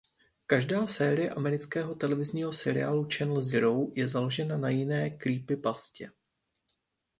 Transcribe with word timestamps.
Každá 0.47 0.87
série 0.87 1.29
amerického 1.29 1.95
televizního 1.95 2.53
seriálu 2.53 3.07
"Channel 3.17 3.41
Zero" 3.41 3.77
je 3.95 4.07
založená 4.07 4.57
na 4.57 4.69
jiné 4.69 5.09
creepypastě. 5.09 6.11